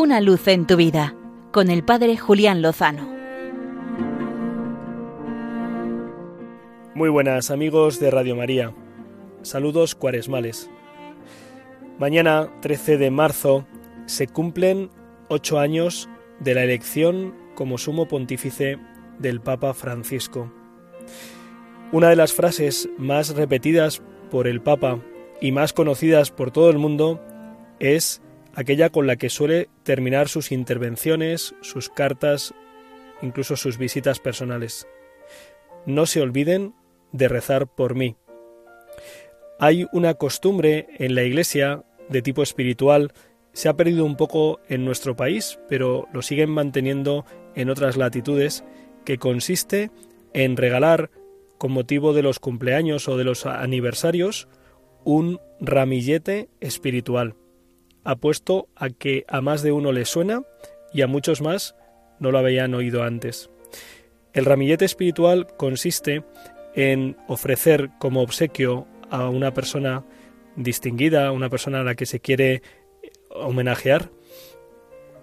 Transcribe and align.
Una 0.00 0.22
luz 0.22 0.48
en 0.48 0.66
tu 0.66 0.76
vida 0.76 1.14
con 1.52 1.68
el 1.68 1.84
Padre 1.84 2.16
Julián 2.16 2.62
Lozano. 2.62 3.06
Muy 6.94 7.10
buenas 7.10 7.50
amigos 7.50 8.00
de 8.00 8.10
Radio 8.10 8.34
María. 8.34 8.72
Saludos 9.42 9.94
cuaresmales. 9.94 10.70
Mañana, 11.98 12.50
13 12.62 12.96
de 12.96 13.10
marzo, 13.10 13.66
se 14.06 14.26
cumplen 14.26 14.88
ocho 15.28 15.58
años 15.58 16.08
de 16.38 16.54
la 16.54 16.64
elección 16.64 17.34
como 17.54 17.76
sumo 17.76 18.08
pontífice 18.08 18.78
del 19.18 19.42
Papa 19.42 19.74
Francisco. 19.74 20.50
Una 21.92 22.08
de 22.08 22.16
las 22.16 22.32
frases 22.32 22.88
más 22.96 23.36
repetidas 23.36 24.00
por 24.30 24.48
el 24.48 24.62
Papa 24.62 24.98
y 25.42 25.52
más 25.52 25.74
conocidas 25.74 26.30
por 26.30 26.52
todo 26.52 26.70
el 26.70 26.78
mundo 26.78 27.20
es 27.80 28.22
aquella 28.54 28.90
con 28.90 29.06
la 29.06 29.16
que 29.16 29.30
suele 29.30 29.68
terminar 29.82 30.28
sus 30.28 30.52
intervenciones, 30.52 31.54
sus 31.60 31.88
cartas, 31.88 32.54
incluso 33.22 33.56
sus 33.56 33.78
visitas 33.78 34.20
personales. 34.20 34.86
No 35.86 36.06
se 36.06 36.20
olviden 36.20 36.74
de 37.12 37.28
rezar 37.28 37.66
por 37.66 37.94
mí. 37.94 38.16
Hay 39.58 39.86
una 39.92 40.14
costumbre 40.14 40.88
en 40.98 41.14
la 41.14 41.22
Iglesia 41.22 41.84
de 42.08 42.22
tipo 42.22 42.42
espiritual, 42.42 43.12
se 43.52 43.68
ha 43.68 43.76
perdido 43.76 44.04
un 44.04 44.16
poco 44.16 44.60
en 44.68 44.84
nuestro 44.84 45.16
país, 45.16 45.58
pero 45.68 46.08
lo 46.12 46.22
siguen 46.22 46.50
manteniendo 46.50 47.24
en 47.54 47.68
otras 47.68 47.96
latitudes, 47.96 48.64
que 49.04 49.18
consiste 49.18 49.90
en 50.32 50.56
regalar, 50.56 51.10
con 51.58 51.72
motivo 51.72 52.14
de 52.14 52.22
los 52.22 52.38
cumpleaños 52.38 53.06
o 53.08 53.16
de 53.16 53.24
los 53.24 53.44
aniversarios, 53.44 54.48
un 55.04 55.40
ramillete 55.60 56.48
espiritual 56.60 57.34
apuesto 58.04 58.68
a 58.76 58.90
que 58.90 59.24
a 59.28 59.40
más 59.40 59.62
de 59.62 59.72
uno 59.72 59.92
le 59.92 60.04
suena 60.04 60.42
y 60.92 61.02
a 61.02 61.06
muchos 61.06 61.40
más 61.40 61.74
no 62.18 62.30
lo 62.30 62.38
habían 62.38 62.74
oído 62.74 63.02
antes. 63.02 63.50
El 64.32 64.44
ramillete 64.44 64.84
espiritual 64.84 65.46
consiste 65.56 66.22
en 66.74 67.16
ofrecer 67.26 67.90
como 67.98 68.22
obsequio 68.22 68.86
a 69.10 69.28
una 69.28 69.52
persona 69.52 70.04
distinguida, 70.56 71.32
una 71.32 71.50
persona 71.50 71.80
a 71.80 71.84
la 71.84 71.94
que 71.94 72.06
se 72.06 72.20
quiere 72.20 72.62
homenajear, 73.30 74.10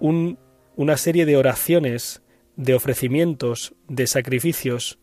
una 0.00 0.96
serie 0.96 1.26
de 1.26 1.36
oraciones, 1.36 2.22
de 2.56 2.74
ofrecimientos, 2.74 3.74
de 3.88 4.06
sacrificios 4.06 4.98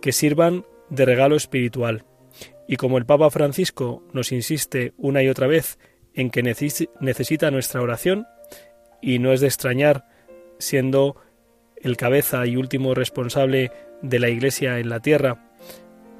que 0.00 0.12
sirvan 0.12 0.64
de 0.90 1.04
regalo 1.04 1.36
espiritual. 1.36 2.04
Y 2.66 2.76
como 2.76 2.98
el 2.98 3.06
Papa 3.06 3.30
Francisco 3.30 4.02
nos 4.12 4.32
insiste 4.32 4.92
una 4.96 5.22
y 5.22 5.28
otra 5.28 5.46
vez 5.46 5.78
en 6.14 6.30
que 6.30 6.42
necesita 6.42 7.50
nuestra 7.50 7.82
oración 7.82 8.26
y 9.00 9.18
no 9.18 9.32
es 9.32 9.40
de 9.40 9.48
extrañar, 9.48 10.06
siendo 10.58 11.16
el 11.76 11.96
cabeza 11.96 12.46
y 12.46 12.56
último 12.56 12.94
responsable 12.94 13.70
de 14.00 14.18
la 14.18 14.28
Iglesia 14.28 14.78
en 14.78 14.88
la 14.88 15.00
tierra, 15.00 15.52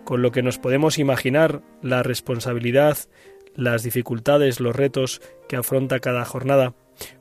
con 0.05 0.20
lo 0.20 0.33
que 0.33 0.42
nos 0.42 0.59
podemos 0.59 0.98
imaginar 0.98 1.62
la 1.83 2.03
responsabilidad, 2.03 2.98
las 3.55 3.83
dificultades, 3.83 4.61
los 4.61 4.77
retos 4.77 5.22
que 5.48 5.56
afronta 5.56 6.00
cada 6.00 6.25
jornada, 6.25 6.75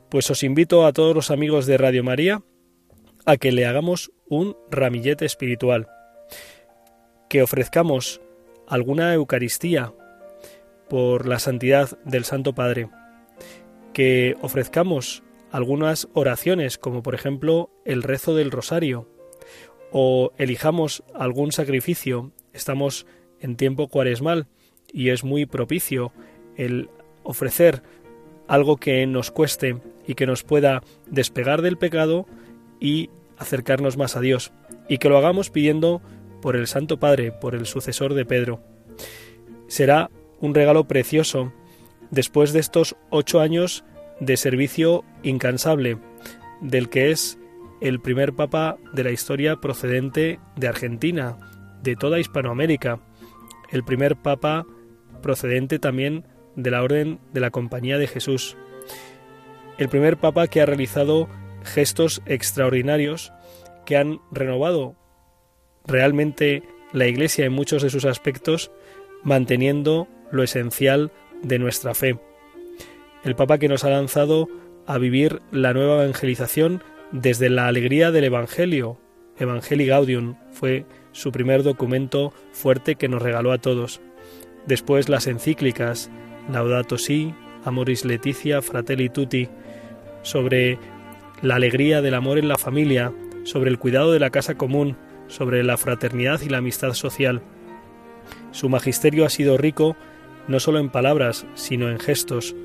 pues 0.09 0.29
os 0.29 0.43
invito 0.43 0.85
a 0.85 0.93
todos 0.93 1.15
los 1.15 1.31
amigos 1.31 1.65
de 1.65 1.77
Radio 1.77 2.03
María 2.03 2.43
a 3.25 3.37
que 3.37 3.51
le 3.51 3.65
hagamos 3.65 4.11
un 4.27 4.57
ramillete 4.69 5.25
espiritual, 5.25 5.87
que 7.29 7.41
ofrezcamos 7.41 8.19
alguna 8.67 9.13
Eucaristía 9.13 9.93
por 10.93 11.27
la 11.27 11.39
santidad 11.39 11.97
del 12.05 12.23
Santo 12.23 12.53
Padre, 12.53 12.87
que 13.93 14.35
ofrezcamos 14.43 15.23
algunas 15.49 16.07
oraciones, 16.13 16.77
como 16.77 17.01
por 17.01 17.15
ejemplo 17.15 17.71
el 17.83 18.03
rezo 18.03 18.35
del 18.35 18.51
rosario, 18.51 19.09
o 19.91 20.33
elijamos 20.37 21.03
algún 21.15 21.51
sacrificio. 21.51 22.31
Estamos 22.53 23.07
en 23.39 23.55
tiempo 23.55 23.87
cuaresmal 23.87 24.45
y 24.91 25.09
es 25.09 25.23
muy 25.23 25.47
propicio 25.47 26.11
el 26.57 26.91
ofrecer 27.23 27.81
algo 28.47 28.77
que 28.77 29.07
nos 29.07 29.31
cueste 29.31 29.77
y 30.05 30.13
que 30.13 30.27
nos 30.27 30.43
pueda 30.43 30.83
despegar 31.07 31.63
del 31.63 31.79
pecado 31.79 32.27
y 32.79 33.09
acercarnos 33.39 33.97
más 33.97 34.15
a 34.15 34.19
Dios, 34.19 34.53
y 34.87 34.99
que 34.99 35.09
lo 35.09 35.17
hagamos 35.17 35.49
pidiendo 35.49 36.03
por 36.39 36.55
el 36.55 36.67
Santo 36.67 36.99
Padre, 36.99 37.31
por 37.31 37.55
el 37.55 37.65
sucesor 37.65 38.13
de 38.13 38.25
Pedro. 38.25 38.61
Será 39.67 40.11
un 40.43 40.53
regalo 40.53 40.89
precioso 40.89 41.53
después 42.11 42.51
de 42.51 42.59
estos 42.59 42.97
ocho 43.09 43.39
años 43.39 43.85
de 44.19 44.35
servicio 44.35 45.05
incansable, 45.23 45.97
del 46.59 46.89
que 46.89 47.11
es 47.11 47.39
el 47.79 48.01
primer 48.01 48.33
papa 48.33 48.77
de 48.91 49.05
la 49.05 49.11
historia 49.11 49.61
procedente 49.61 50.41
de 50.57 50.67
Argentina, 50.67 51.37
de 51.81 51.95
toda 51.95 52.19
Hispanoamérica, 52.19 52.99
el 53.71 53.85
primer 53.85 54.17
papa 54.17 54.65
procedente 55.21 55.79
también 55.79 56.27
de 56.57 56.71
la 56.71 56.83
Orden 56.83 57.19
de 57.31 57.39
la 57.39 57.49
Compañía 57.49 57.97
de 57.97 58.07
Jesús, 58.07 58.57
el 59.77 59.87
primer 59.87 60.17
papa 60.17 60.47
que 60.47 60.59
ha 60.59 60.65
realizado 60.65 61.29
gestos 61.63 62.21
extraordinarios 62.25 63.31
que 63.85 63.95
han 63.95 64.19
renovado 64.29 64.97
realmente 65.85 66.63
la 66.91 67.07
Iglesia 67.07 67.45
en 67.45 67.53
muchos 67.53 67.81
de 67.81 67.89
sus 67.89 68.03
aspectos, 68.03 68.71
manteniendo 69.23 70.09
lo 70.33 70.43
esencial 70.43 71.11
de 71.41 71.59
nuestra 71.59 71.93
fe. 71.93 72.19
El 73.23 73.35
Papa 73.35 73.57
que 73.57 73.69
nos 73.69 73.83
ha 73.83 73.89
lanzado 73.89 74.49
a 74.85 74.97
vivir 74.97 75.41
la 75.51 75.73
nueva 75.73 76.03
evangelización 76.03 76.83
desde 77.11 77.49
la 77.49 77.67
alegría 77.67 78.11
del 78.11 78.25
Evangelio. 78.25 78.99
Evangelii 79.37 79.87
Gaudium 79.87 80.35
fue 80.51 80.85
su 81.11 81.31
primer 81.31 81.63
documento 81.63 82.33
fuerte 82.51 82.95
que 82.95 83.07
nos 83.07 83.21
regaló 83.21 83.51
a 83.51 83.59
todos. 83.59 84.01
Después 84.65 85.09
las 85.09 85.27
encíclicas 85.27 86.09
Laudato 86.51 86.97
Si, 86.97 87.33
Amoris 87.63 88.03
Leticia, 88.03 88.61
Fratelli 88.61 89.09
Tutti, 89.09 89.47
sobre 90.23 90.79
la 91.41 91.55
alegría 91.55 92.01
del 92.01 92.15
amor 92.15 92.37
en 92.37 92.47
la 92.47 92.57
familia, 92.57 93.13
sobre 93.43 93.69
el 93.69 93.79
cuidado 93.79 94.11
de 94.11 94.19
la 94.19 94.29
casa 94.29 94.55
común, 94.55 94.97
sobre 95.27 95.63
la 95.63 95.77
fraternidad 95.77 96.41
y 96.41 96.49
la 96.49 96.57
amistad 96.57 96.93
social. 96.93 97.41
Su 98.51 98.69
magisterio 98.69 99.25
ha 99.25 99.29
sido 99.29 99.57
rico 99.57 99.95
no 100.47 100.59
solo 100.59 100.79
en 100.79 100.89
palabras, 100.89 101.45
sino 101.55 101.89
en 101.89 101.99
gestos. 101.99 102.55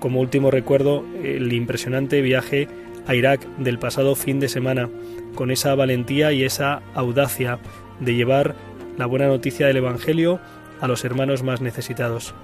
Como 0.00 0.20
último 0.20 0.50
recuerdo, 0.50 1.04
el 1.22 1.52
impresionante 1.52 2.22
viaje 2.22 2.68
a 3.06 3.14
Irak 3.14 3.46
del 3.58 3.78
pasado 3.78 4.14
fin 4.14 4.40
de 4.40 4.48
semana, 4.48 4.88
con 5.34 5.50
esa 5.50 5.74
valentía 5.74 6.32
y 6.32 6.44
esa 6.44 6.82
audacia 6.94 7.58
de 8.00 8.14
llevar 8.14 8.54
la 8.98 9.06
buena 9.06 9.26
noticia 9.26 9.66
del 9.66 9.78
Evangelio 9.78 10.40
a 10.80 10.88
los 10.88 11.04
hermanos 11.04 11.42
más 11.42 11.60
necesitados. 11.60 12.34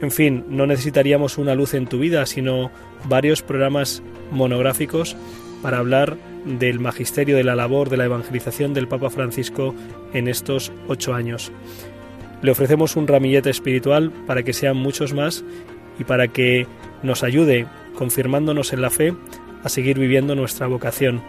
En 0.00 0.10
fin, 0.10 0.44
no 0.48 0.66
necesitaríamos 0.66 1.38
una 1.38 1.54
luz 1.54 1.74
en 1.74 1.86
tu 1.86 1.98
vida, 1.98 2.26
sino 2.26 2.70
varios 3.04 3.42
programas 3.42 4.02
monográficos 4.32 5.16
para 5.62 5.78
hablar 5.78 6.16
del 6.44 6.80
magisterio 6.80 7.36
de 7.36 7.44
la 7.44 7.54
labor 7.54 7.88
de 7.88 7.96
la 7.96 8.06
evangelización 8.06 8.74
del 8.74 8.88
Papa 8.88 9.10
Francisco 9.10 9.74
en 10.12 10.26
estos 10.26 10.72
ocho 10.88 11.14
años. 11.14 11.52
Le 12.42 12.50
ofrecemos 12.50 12.96
un 12.96 13.06
ramillete 13.06 13.50
espiritual 13.50 14.10
para 14.26 14.42
que 14.42 14.52
sean 14.52 14.76
muchos 14.76 15.14
más 15.14 15.44
y 15.98 16.04
para 16.04 16.28
que 16.28 16.66
nos 17.02 17.22
ayude, 17.22 17.66
confirmándonos 17.94 18.72
en 18.72 18.82
la 18.82 18.90
fe, 18.90 19.14
a 19.62 19.68
seguir 19.68 19.98
viviendo 19.98 20.34
nuestra 20.34 20.66
vocación, 20.66 21.22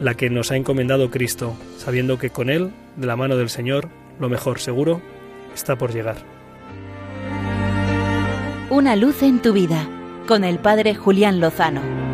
la 0.00 0.14
que 0.14 0.30
nos 0.30 0.50
ha 0.50 0.56
encomendado 0.56 1.10
Cristo, 1.10 1.56
sabiendo 1.76 2.18
que 2.18 2.30
con 2.30 2.48
Él, 2.48 2.72
de 2.96 3.06
la 3.06 3.16
mano 3.16 3.36
del 3.36 3.50
Señor, 3.50 3.88
lo 4.18 4.28
mejor 4.28 4.58
seguro 4.58 5.02
está 5.54 5.76
por 5.76 5.92
llegar. 5.92 6.16
Una 8.70 8.96
luz 8.96 9.22
en 9.22 9.40
tu 9.40 9.52
vida, 9.52 9.88
con 10.26 10.42
el 10.44 10.58
Padre 10.58 10.94
Julián 10.94 11.40
Lozano. 11.40 12.05